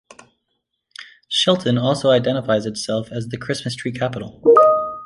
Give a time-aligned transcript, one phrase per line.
[1.29, 4.41] Shelton also identifies itself as the "Christmas Tree Capital".